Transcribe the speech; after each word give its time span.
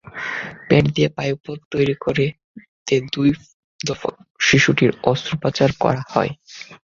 পেট 0.67 0.83
দিয়ে 0.95 1.09
পায়ুপথ 1.17 1.59
তৈরি 1.71 1.95
করতে 2.03 2.25
দুই 3.13 3.29
দফা 3.79 4.09
শিশুটির 4.39 4.91
অস্ত্রোপচার 5.03 5.69
করা 5.83 6.01
হয়। 6.13 6.31